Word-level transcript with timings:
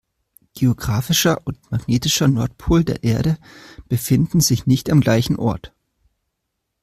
Geographischer 0.55 1.41
und 1.45 1.59
magnetischer 1.69 2.27
Nordpol 2.27 2.83
der 2.83 3.03
Erde 3.03 3.37
befinden 3.87 4.41
sich 4.41 4.65
nicht 4.65 4.89
am 4.89 4.99
gleichen 4.99 5.35
Ort. 5.35 5.73